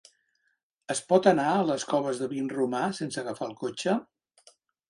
Es 0.93 1.01
pot 1.11 1.29
anar 1.33 1.45
a 1.57 1.67
les 1.71 1.85
Coves 1.93 2.23
de 2.23 2.31
Vinromà 2.33 2.83
sense 3.03 3.23
agafar 3.25 3.49
el 3.53 3.57
cotxe? 3.65 3.99